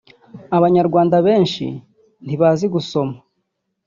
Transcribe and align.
f) 0.03 0.03
Abanyarwanda 0.57 1.15
benshi 1.27 1.65
ntibazi 2.25 2.65
gusoma 2.73 3.15